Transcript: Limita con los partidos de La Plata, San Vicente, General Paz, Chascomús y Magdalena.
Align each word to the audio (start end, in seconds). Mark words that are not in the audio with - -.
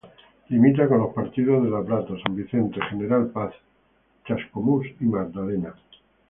Limita 0.49 0.87
con 0.87 0.97
los 0.97 1.13
partidos 1.13 1.63
de 1.63 1.69
La 1.69 1.83
Plata, 1.83 2.15
San 2.25 2.35
Vicente, 2.35 2.79
General 2.89 3.27
Paz, 3.29 3.53
Chascomús 4.25 4.87
y 4.99 5.03
Magdalena. 5.05 5.75